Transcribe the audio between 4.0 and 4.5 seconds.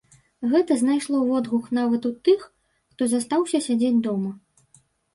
дома.